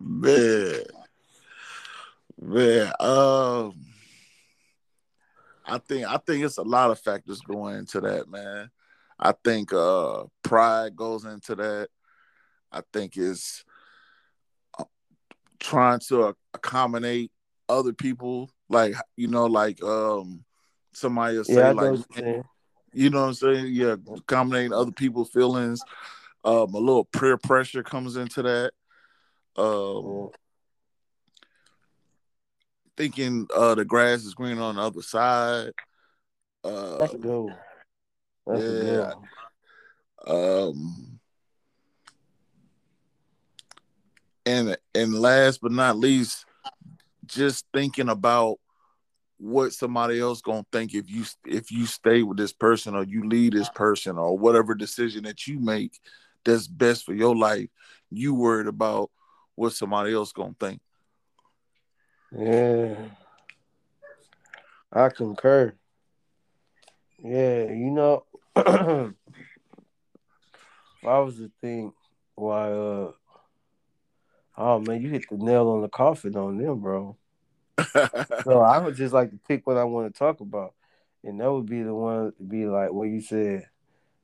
[0.01, 0.85] man,
[2.41, 2.93] man.
[3.01, 3.75] Um,
[5.67, 8.71] I think I think it's a lot of factors going into that, man.
[9.19, 11.89] I think uh pride goes into that.
[12.73, 13.65] I think it's
[14.79, 14.85] uh,
[15.59, 17.31] trying to accommodate
[17.69, 20.45] other people, like you know, like um
[20.93, 22.01] somebody will say yeah, like
[22.93, 23.67] you know what I'm saying?
[23.69, 25.81] Yeah, accommodating other people's feelings.
[26.43, 28.73] Um, a little peer pressure comes into that.
[29.57, 30.31] Um,
[33.01, 35.73] thinking uh, the grass is green on the other side.
[36.63, 37.55] Uh, That's a good.
[38.47, 39.15] That's good yeah.
[40.27, 40.69] one.
[40.69, 41.21] um,
[44.45, 46.45] and and last but not least,
[47.25, 48.59] just thinking about
[49.39, 53.27] what somebody else gonna think if you if you stay with this person or you
[53.27, 55.99] leave this person or whatever decision that you make
[56.45, 57.71] that's best for your life.
[58.11, 59.11] You worried about
[59.55, 60.83] what somebody else gonna think.
[62.37, 62.97] Yeah.
[64.93, 65.75] I concur.
[67.19, 68.25] Yeah, you know,
[68.57, 68.67] if
[71.07, 71.95] I was to think
[72.35, 73.13] why uh
[74.57, 77.17] oh man, you hit the nail on the coffin on them, bro.
[78.45, 80.75] So I would just like to pick what I want to talk about.
[81.23, 83.69] And that would be the one to be like what you said,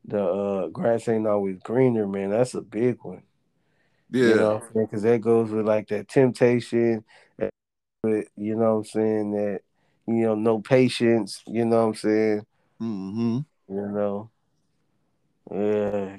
[0.07, 2.31] the uh grass ain't always greener, man.
[2.31, 3.23] That's a big one.
[4.11, 7.05] yeah, You know, because that goes with like that temptation,
[7.37, 7.51] that-
[8.37, 9.61] you know what I'm saying, that
[10.07, 12.47] you know, no patience, you know what I'm saying?
[12.79, 13.39] hmm
[13.69, 14.31] You know.
[15.51, 16.17] Yeah.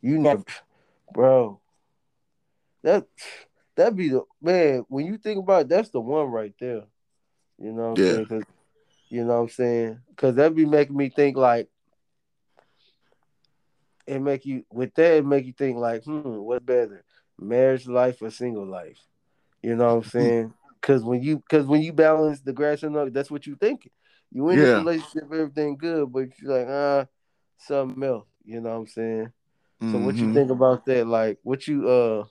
[0.00, 0.44] You never
[1.12, 1.60] bro.
[2.82, 3.06] That
[3.76, 6.84] that be the man, when you think about it, that's the one right there.
[7.58, 8.10] You know what I'm Yeah.
[8.12, 8.26] saying?
[8.26, 8.44] 'Cause-
[9.08, 10.00] you know what I'm saying?
[10.16, 11.68] Cause that be making me think like
[14.06, 17.04] it make you with that it make you think like, hmm, what's better?
[17.38, 18.98] Marriage life or single life?
[19.62, 20.54] You know what I'm saying?
[20.82, 23.90] Cause when you cause when you balance the grass and all, that's what you thinking.
[24.30, 24.64] You in Yeah.
[24.64, 27.06] this relationship, everything good, but you're like, ah,
[27.58, 28.26] something else.
[28.44, 29.32] You know what I'm saying?
[29.90, 30.34] So what you Mhm.
[30.34, 31.06] think about that?
[31.06, 32.24] Like what you uh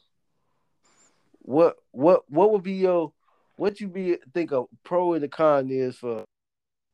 [1.39, 3.11] what what what would be your
[3.57, 6.23] what you be think a pro and the con is for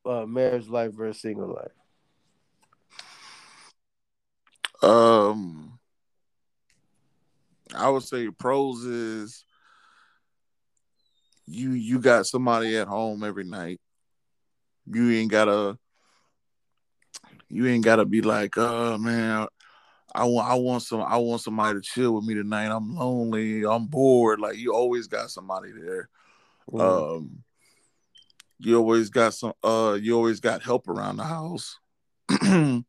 [0.06, 1.72] uh marriage life versus single life?
[4.84, 5.80] Um,
[7.76, 9.46] I would say pros is
[11.46, 13.80] you you got somebody at home every night.
[14.86, 15.78] You ain't gotta
[17.50, 19.48] you ain't gotta be like, oh man,
[20.14, 22.72] I want I want some I want somebody to chill with me tonight.
[22.72, 24.40] I'm lonely, I'm bored.
[24.40, 26.10] Like you always got somebody there.
[26.72, 26.82] Mm.
[26.82, 27.44] Um
[28.60, 31.80] you always got some uh you always got help around the house.
[32.44, 32.84] you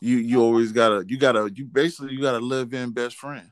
[0.00, 3.50] you always gotta you gotta you basically you gotta live in best friend.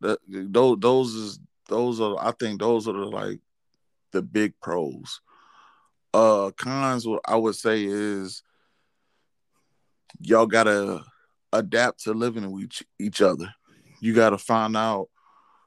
[0.00, 1.40] That those those is
[1.72, 3.40] those are I think those are the like
[4.12, 5.20] the big pros.
[6.14, 8.42] Uh cons what I would say is
[10.20, 11.02] y'all gotta
[11.52, 13.52] adapt to living with each, each other.
[14.00, 15.08] You gotta find out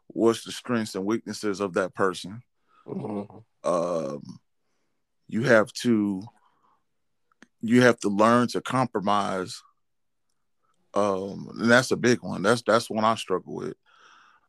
[0.08, 2.42] what's the strengths and weaknesses of that person.
[2.88, 3.44] Mhm.
[3.64, 4.22] Um
[5.28, 6.22] you have to
[7.62, 9.64] you have to learn to compromise.
[10.94, 12.44] Um and that's a big one.
[12.44, 13.76] That's that's one I struggle with.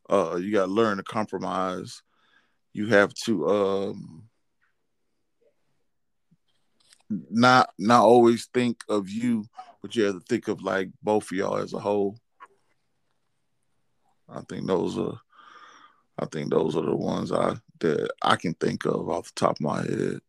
[0.09, 2.03] Uh you gotta learn to compromise.
[2.73, 4.29] You have to um
[7.09, 9.45] not not always think of you,
[9.83, 12.19] but you have to think of like both of y'all as a whole.
[14.29, 15.19] I think those are
[16.19, 19.57] I think those are the ones I that I can think of off the top
[19.57, 20.21] of my head.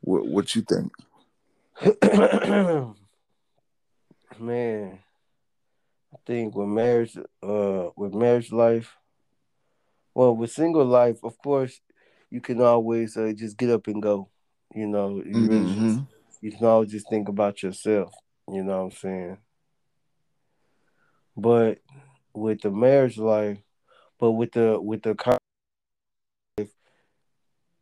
[0.00, 0.92] What what you think?
[4.38, 4.98] Man,
[6.26, 8.96] I think with marriage, uh, with marriage life,
[10.14, 11.80] well, with single life, of course,
[12.30, 14.30] you can always uh, just get up and go.
[14.74, 15.74] You know, you really Mhm.
[15.74, 16.00] just,
[16.42, 18.14] you can always just think about yourself.
[18.48, 19.38] You know what I'm saying?
[21.36, 21.80] But
[22.34, 23.58] with the marriage life,
[24.18, 25.14] but with the with the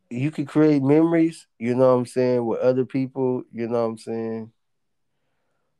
[0.09, 1.47] you can create memories.
[1.59, 3.43] You know what I'm saying with other people.
[3.51, 4.51] You know what I'm saying.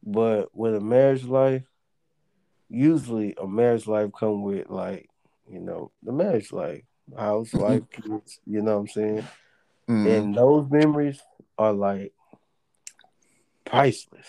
[0.04, 1.64] But with a marriage life,
[2.70, 5.10] usually a marriage life come with like,
[5.48, 6.84] you know, the marriage life,
[7.18, 9.28] house, wife, kids, you know what I'm saying?
[9.90, 10.18] Mhm.
[10.18, 11.22] And those memories
[11.58, 12.14] are like
[13.66, 14.28] priceless.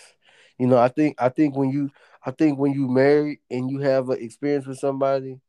[0.57, 1.91] You know, I think I think when you
[2.25, 5.39] I think when you marry and you have an experience with somebody,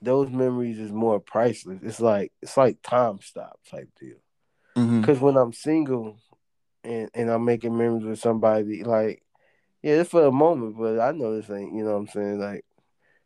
[0.00, 1.80] those memories is more priceless.
[1.82, 4.16] It's like it's like time stop type deal.
[5.00, 6.16] Because when I'm single
[6.82, 9.21] and, and I'm making memories with somebody, like,
[9.82, 12.38] yeah, it's for a moment, but I know this ain't, you know what I'm saying?
[12.38, 12.64] Like,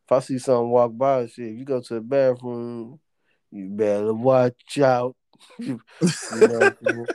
[0.06, 2.98] if I see someone walk by, shit, if you go to the bathroom,
[3.50, 5.16] you better watch out.
[5.58, 5.80] you
[6.30, 7.08] know what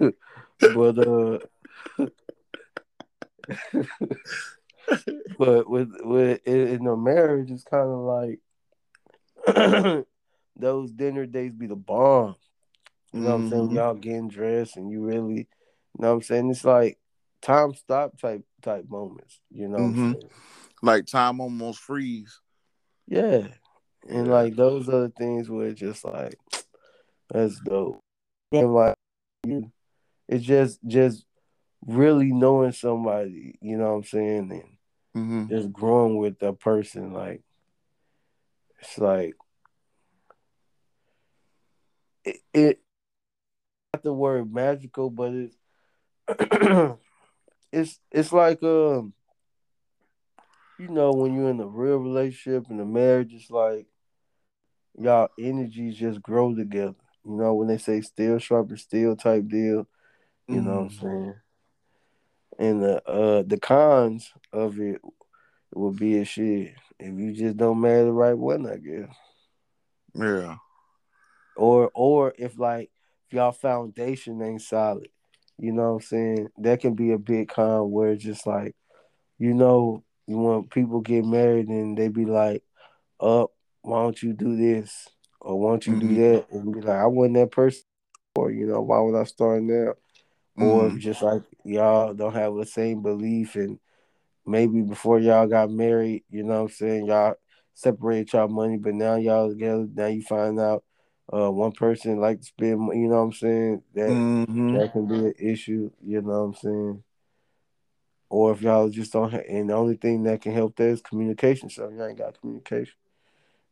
[0.00, 0.12] I'm
[0.74, 1.38] but, uh,
[5.38, 8.38] but with, with in a marriage, it's kind of
[9.46, 10.06] like
[10.56, 12.36] those dinner dates be the bomb.
[13.12, 13.68] You know what I'm saying?
[13.70, 13.74] Mhm.
[13.74, 15.46] Y'all getting dressed and you really, you
[15.98, 16.50] know what I'm saying?
[16.50, 16.99] It's like
[17.42, 19.40] time stop type type moments.
[19.50, 20.30] You know what Mhm.
[20.82, 22.40] Like time almost freeze.
[23.06, 23.48] Yeah.
[24.08, 26.38] And like those are the things where it's just like
[27.28, 28.00] that's dope.
[28.52, 28.94] And like
[29.46, 29.70] you
[30.28, 31.24] it's just just
[31.86, 34.76] really knowing somebody, you know what I'm saying, and
[35.16, 35.48] Mhm.
[35.48, 37.42] just growing with that person, like
[38.80, 39.34] it's like
[42.24, 42.80] it, it
[43.94, 45.56] not the word magical, but it's
[47.72, 49.12] it's it's like um
[50.78, 53.86] you know when you're in a real relationship and a marriage it's like
[54.98, 56.94] y'all energies just grow together.
[57.24, 59.86] You know, when they say steel sharper steel type deal,
[60.48, 61.00] you know what I'm Mhm.
[61.00, 61.34] saying?
[62.58, 65.00] And the uh the cons of it
[65.74, 66.74] would be a shit.
[66.98, 69.14] If you just don't marry the right one, I guess.
[70.14, 70.56] Yeah.
[71.56, 72.90] Or or if like
[73.28, 75.08] if y'all foundation ain't solid,
[75.60, 76.48] you know what I'm saying?
[76.58, 78.74] That can be a big con where it's just like,
[79.38, 82.62] you know, you want people get married and they be like,
[83.20, 83.50] up,
[83.82, 85.06] why don't you do this?
[85.40, 86.16] Or why don't you do Mhm.
[86.16, 86.50] that?
[86.50, 87.82] And be like, I wasn't that person
[88.36, 89.94] or you know, why would I start now?
[90.56, 90.98] Or Mhm.
[90.98, 93.78] just like y'all don't have the same belief and
[94.46, 97.34] maybe before y'all got married, you know what I'm saying, y'all
[97.74, 100.84] separated y'all money, but now y'all together, now you find out
[101.32, 104.10] uh one person like to spend you know what I'm saying, that
[104.48, 104.78] Mhm.
[104.78, 107.04] that can be an issue, you know what I'm saying?
[108.28, 111.00] Or if y'all just don't have, and the only thing that can help there is
[111.00, 111.68] communication.
[111.68, 112.94] So y'all ain't got communication.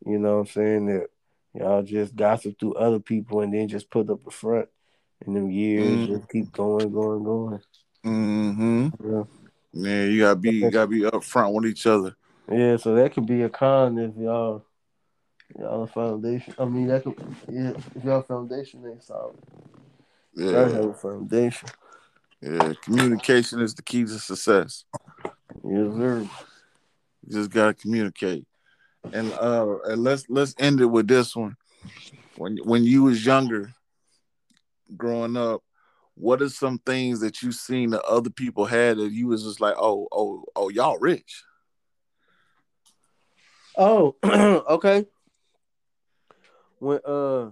[0.05, 0.87] You know what I'm saying?
[0.87, 1.07] That
[1.55, 4.68] y'all just gossip through other people and then just put up a front.
[5.25, 6.07] And them years Mhm.
[6.07, 7.61] just keep going, going, going.
[8.05, 8.92] Mm Mhm.
[9.05, 9.25] Yeah.
[9.73, 12.16] Yeah, you gotta be you gotta be upfront with each other.
[12.51, 14.64] Yeah, so that could be a con if y'all
[15.57, 16.55] y'all a foundation.
[16.59, 17.15] I mean that could
[17.51, 19.37] yeah, if y'all foundation ain't solid.
[20.35, 20.69] Yeah.
[20.69, 21.69] have a foundation.
[22.41, 22.73] Yeah.
[22.83, 24.85] Communication is the key to success.
[25.65, 26.21] Yes, sir.
[26.21, 28.47] You just gotta communicate.
[29.13, 31.57] And uh and let's let's end it with this one.
[32.37, 33.73] When when you was younger,
[34.97, 35.63] growing up,
[36.15, 39.61] what are some things that you seen that other people had that you was just
[39.61, 41.45] like, oh, oh, oh, y'all rich?
[43.77, 45.07] Oh, okay.
[46.79, 47.51] When uh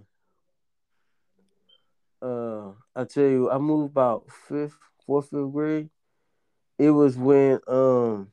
[2.22, 5.90] uh I tell you, I moved about fifth, fourth, fifth grade.
[6.78, 8.28] It was when um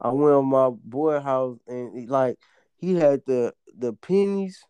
[0.00, 2.38] I went on my boy house and he, like
[2.76, 4.62] he had the the pennies,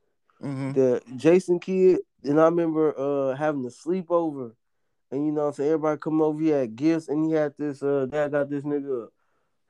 [0.43, 0.73] Mm-hmm.
[0.73, 4.53] the Jason Kidd, and I remember uh having a sleepover,
[5.11, 7.83] and you know I'm saying everybody come over, he had gifts, and he had this
[7.83, 9.09] uh dad got this nigga.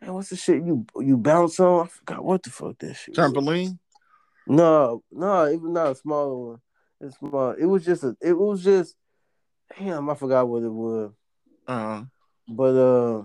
[0.00, 1.86] Man, what's the shit you you bounce on?
[1.86, 3.14] I forgot what the fuck that shit.
[3.44, 3.74] was.
[4.46, 6.60] No, no, even not a smaller one.
[7.00, 7.50] It's small.
[7.52, 8.16] It was just a.
[8.20, 8.94] It was just.
[9.78, 11.12] Damn, I forgot what it was.
[11.66, 12.02] Uh-huh.
[12.48, 13.22] But uh,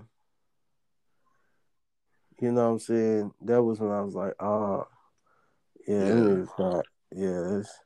[2.40, 3.32] you know what I'm saying.
[3.42, 4.86] That was when I was like, ah,
[5.86, 6.04] yeah, Yeah.
[6.04, 6.86] that nigga's not.
[7.12, 7.78] Yeah, that's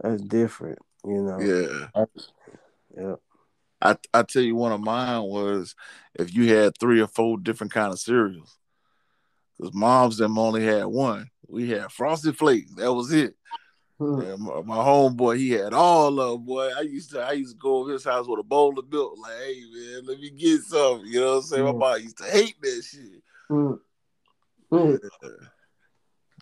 [0.00, 0.78] that's different.
[1.04, 1.40] You know.
[1.40, 1.86] Yeah.
[1.94, 2.20] I-
[2.96, 3.14] yeah.
[3.80, 5.74] I I tell you one of mine was
[6.14, 8.56] if you had three or four different kind of cereals.
[9.60, 11.28] Cause moms them only had one.
[11.52, 12.72] We had frosted flakes.
[12.76, 13.34] That was it.
[13.98, 14.20] Hmm.
[14.20, 16.70] And my, my homeboy, he had all of them, boy.
[16.76, 19.14] I used to I used to go over his house with a bowl of milk,
[19.18, 21.02] like, hey man, let me get some.
[21.04, 21.64] You know what I'm saying?
[21.64, 21.78] My Mm.
[21.78, 23.22] mom used to hate that shit.
[23.48, 23.72] Hmm.
[24.70, 24.94] Hmm.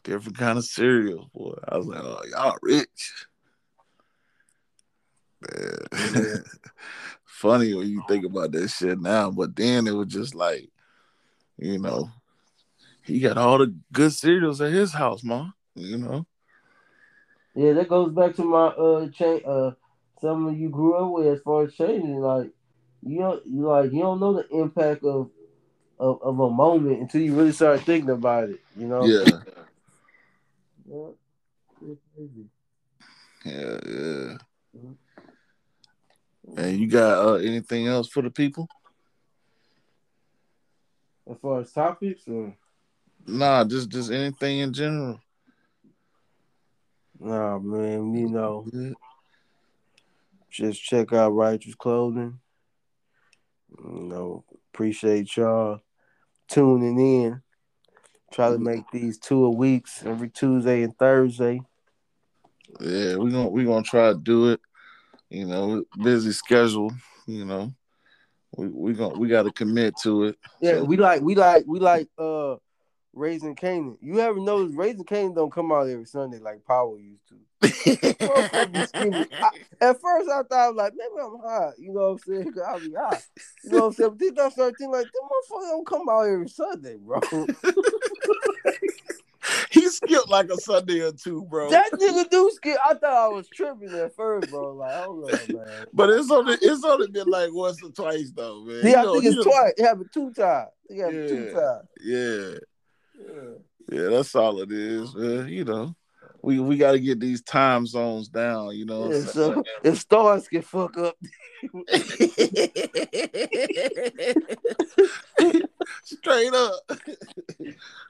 [0.04, 1.58] Different kind of cereal, boy.
[1.68, 3.26] I was like, oh, y'all rich.
[5.42, 6.44] Man.
[7.24, 10.68] Funny when you think about that shit now, but then it was just like,
[11.58, 12.11] you know,
[13.11, 15.50] he got all the good cereals at his house, ma.
[15.74, 16.26] You know.
[17.54, 19.72] Yeah, that goes back to my uh chain uh
[20.20, 22.20] some of you grew up with as far as changing.
[22.20, 22.50] Like
[23.02, 25.30] you don't you like you don't know the impact of
[25.98, 29.06] of, of a moment until you really start thinking about it, you know?
[29.06, 29.40] Yeah.
[30.88, 31.11] Yeah.
[33.44, 34.36] Yeah, yeah.
[36.56, 38.68] And you got uh, anything else for the people?
[41.30, 42.54] As far as topics or
[43.26, 45.20] Nah, just just anything in general.
[47.18, 48.92] nah man, you know, Yeah.
[50.50, 52.40] just check out righteous clothing.
[53.78, 55.80] You know, appreciate y'all
[56.48, 57.42] tuning in.
[58.32, 61.60] Try to make these two a weeks every Tuesday and Thursday.
[62.80, 64.60] Yeah, we're gonna we gonna try to do it.
[65.28, 66.92] You know, busy schedule.
[67.26, 67.72] You know,
[68.56, 70.38] we we gonna we got to commit to it.
[70.60, 72.56] Yeah, So- we like we like we like uh
[73.20, 73.96] Raising Kanan.
[74.00, 77.34] You ever noticed Raising Kanan don't come out every Sunday like Power used to.
[77.62, 79.26] Motherfucker be screaming.
[79.34, 79.50] I-
[79.82, 81.74] at first I thought I was like, maybe I'm hot.
[81.78, 82.54] You know what I'm saying?
[82.66, 83.22] I'll be hot.
[83.64, 84.10] You know what I'm saying?
[84.10, 87.20] But then I started thinking like, them motherfuckers don't come out every Sunday, bro.
[89.70, 91.70] he skipped like a Sunday or two, bro.
[91.70, 92.76] that nigga do skip.
[92.84, 94.74] I thought I was tripping at first, bro.
[94.74, 95.86] Like, hold on, man.
[95.92, 98.80] but it's only it's only been like once or twice though, man.
[98.84, 99.72] Yeah, I You know, think it's know- twice.
[99.76, 100.68] It happened two times.
[100.88, 101.88] It happened two times.
[102.02, 102.58] Yeah,
[103.90, 104.08] Yeah.
[104.08, 105.48] that's all it is, man.
[105.48, 105.94] You know,
[106.42, 108.76] we we got to get these time zones down.
[108.76, 111.16] You know, Yeah, uh, so if stars can fuck up,
[116.04, 116.80] Straight up.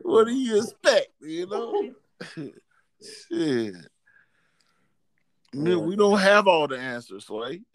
[0.01, 1.09] what do you expect?
[1.21, 1.93] You know?
[3.03, 3.75] Shit.
[5.53, 7.61] Man, we don't have all the answers, right?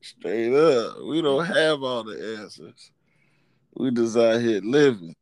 [0.00, 0.96] Straight up.
[1.04, 2.92] We don't have all the answers.
[3.76, 5.14] We just out here living.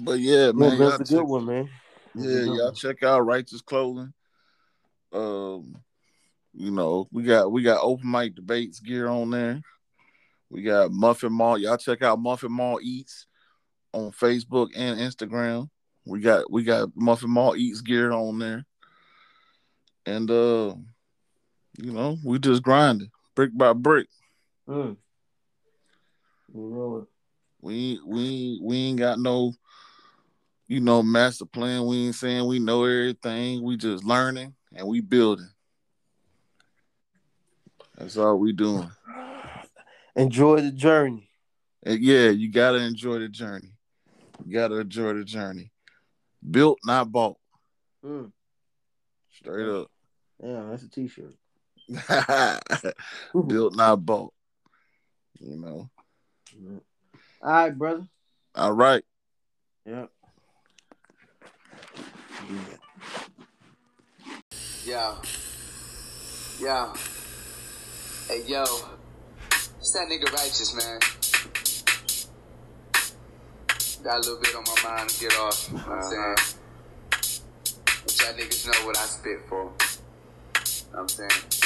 [0.00, 0.78] But yeah, man.
[0.78, 1.68] that's a check- good one, man.
[2.14, 4.12] Yeah, y'all check out Righteous Clothing.
[5.12, 5.76] Um,
[6.54, 9.60] you know, we got we got open mic debates gear on there.
[10.50, 11.58] We got Muffin Mall.
[11.58, 13.26] Y'all check out Muffin Mall Eats
[13.92, 15.68] on Facebook and Instagram.
[16.06, 18.64] We got we got Muffin Mall Eats gear on there.
[20.06, 20.74] And uh,
[21.78, 24.08] you know, we just grinding brick by brick.
[24.68, 24.96] Mm.
[27.60, 29.52] We ain't- we we ain't got no,
[30.66, 31.86] you know, master plan.
[31.86, 33.62] We ain't saying we know everything.
[33.62, 35.50] We just learning and we building.
[37.96, 38.90] That's all we doing.
[40.14, 41.30] Enjoy the journey.
[41.84, 43.72] And yeah, you gotta enjoy the journey.
[44.44, 45.72] You gotta enjoy the journey.
[46.48, 47.38] Built, not bought.
[48.04, 48.32] Mm.
[49.32, 49.90] Straight up.
[50.42, 51.34] Yeah, that's a t-shirt.
[53.48, 54.32] Built, not bought.
[55.40, 55.90] You know.
[57.42, 58.06] All right, brother.
[58.54, 59.04] All right.
[59.86, 60.10] Yep.
[62.48, 62.76] Yeah.
[64.84, 65.16] Yo.
[66.60, 66.92] Yo.
[68.28, 68.64] Hey, yo.
[69.78, 71.00] It's that nigga righteous, man.
[74.02, 75.68] Got a little bit on my mind to get off.
[75.68, 76.36] You know what I'm uh-huh.
[76.36, 76.56] saying?
[78.04, 79.64] But y'all niggas know what I spit for.
[79.64, 79.72] You know
[80.92, 81.57] what I'm saying?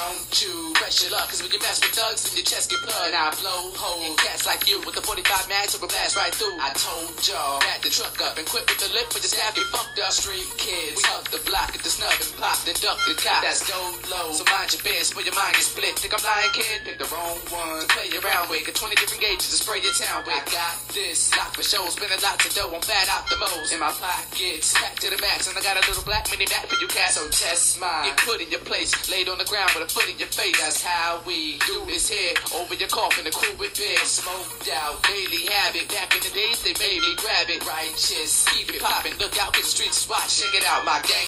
[0.00, 3.12] Don't you pressure luck, cause when you mess with thugs, then your chest get plugged.
[3.12, 6.32] And I blow holes, cats like you with the 45 mags, so we blast right
[6.32, 6.56] through.
[6.56, 9.52] I told y'all, back the truck up and quit with the lip, but just have
[9.60, 10.08] you fucked up.
[10.08, 13.44] Street kids, we hug the block at the snub and pop, then duck the cop.
[13.44, 13.76] That's go
[14.08, 15.92] low, so mind your biz, but your mind is split.
[16.00, 16.80] Think I'm lying, kid?
[16.88, 18.64] Pick the wrong one to play around with.
[18.64, 20.32] Got 20 different gauges to spray your town with.
[20.32, 23.36] I got this, lock for shows, spend a lot to dough, I'm fat out the
[23.36, 23.68] most.
[23.68, 26.72] In my pockets, packed to the max, and I got a little black mini Mac
[26.72, 28.08] for you cats, so test mine.
[28.08, 30.58] Get put in your place, laid on the ground with a foot in your face.
[30.60, 32.34] That's how we do this here.
[32.54, 35.88] Over your coffin, the crew with big smoked out, daily habit.
[35.88, 37.66] Back in the days, they made me grab it.
[37.66, 39.18] Righteous, keep it poppin'.
[39.18, 40.40] Look out, the streets watch.
[40.40, 41.18] Check it out, my gang